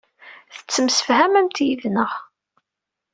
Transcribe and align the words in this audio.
Tettemsefhamemt 0.55 1.57
yid-neɣ. 1.65 2.11